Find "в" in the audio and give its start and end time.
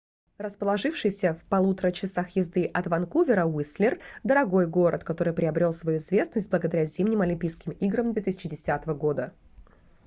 1.35-1.43